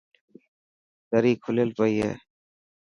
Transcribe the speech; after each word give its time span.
دري 1.11 1.33
کليل 1.43 1.69
پئي 1.77 1.93
هي. 2.05 2.13